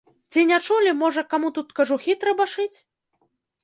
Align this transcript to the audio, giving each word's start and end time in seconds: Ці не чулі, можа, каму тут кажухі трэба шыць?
Ці 0.35 0.45
не 0.51 0.57
чулі, 0.67 0.95
можа, 1.03 1.25
каму 1.35 1.53
тут 1.59 1.67
кажухі 1.83 2.19
трэба 2.25 2.53
шыць? 2.59 2.75